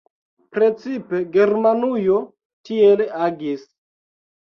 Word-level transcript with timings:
Precipe 0.55 1.19
Germanujo 1.37 2.19
tiel 2.71 3.07
agis. 3.31 3.67